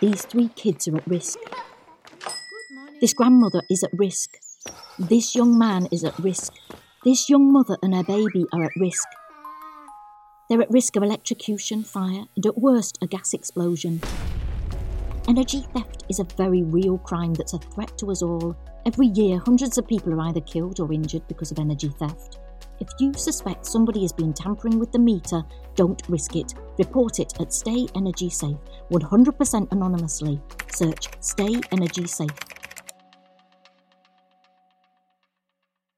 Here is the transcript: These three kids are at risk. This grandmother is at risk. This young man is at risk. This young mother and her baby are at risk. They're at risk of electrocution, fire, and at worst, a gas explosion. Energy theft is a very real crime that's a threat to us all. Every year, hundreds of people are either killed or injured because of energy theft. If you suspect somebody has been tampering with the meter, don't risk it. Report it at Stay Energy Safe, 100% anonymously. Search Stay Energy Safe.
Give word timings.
These 0.00 0.26
three 0.26 0.48
kids 0.54 0.86
are 0.86 0.96
at 0.96 1.06
risk. 1.08 1.38
This 3.00 3.12
grandmother 3.12 3.62
is 3.68 3.82
at 3.82 3.90
risk. 3.92 4.38
This 4.96 5.34
young 5.34 5.58
man 5.58 5.88
is 5.90 6.04
at 6.04 6.16
risk. 6.20 6.52
This 7.04 7.28
young 7.28 7.52
mother 7.52 7.76
and 7.82 7.94
her 7.96 8.04
baby 8.04 8.46
are 8.52 8.62
at 8.62 8.76
risk. 8.76 9.08
They're 10.48 10.62
at 10.62 10.70
risk 10.70 10.94
of 10.94 11.02
electrocution, 11.02 11.82
fire, 11.82 12.26
and 12.36 12.46
at 12.46 12.58
worst, 12.58 12.98
a 13.02 13.08
gas 13.08 13.34
explosion. 13.34 14.00
Energy 15.26 15.66
theft 15.74 16.04
is 16.08 16.20
a 16.20 16.24
very 16.36 16.62
real 16.62 16.98
crime 16.98 17.34
that's 17.34 17.54
a 17.54 17.58
threat 17.58 17.98
to 17.98 18.12
us 18.12 18.22
all. 18.22 18.56
Every 18.86 19.08
year, 19.08 19.40
hundreds 19.44 19.78
of 19.78 19.88
people 19.88 20.12
are 20.12 20.28
either 20.28 20.40
killed 20.40 20.78
or 20.78 20.92
injured 20.92 21.26
because 21.26 21.50
of 21.50 21.58
energy 21.58 21.88
theft. 21.98 22.38
If 22.78 22.88
you 23.00 23.12
suspect 23.14 23.66
somebody 23.66 24.02
has 24.02 24.12
been 24.12 24.32
tampering 24.32 24.78
with 24.78 24.92
the 24.92 25.00
meter, 25.00 25.42
don't 25.74 26.00
risk 26.08 26.36
it. 26.36 26.54
Report 26.78 27.18
it 27.18 27.32
at 27.40 27.52
Stay 27.52 27.86
Energy 27.96 28.30
Safe, 28.30 28.56
100% 28.90 29.72
anonymously. 29.72 30.40
Search 30.70 31.08
Stay 31.20 31.60
Energy 31.72 32.06
Safe. 32.06 32.47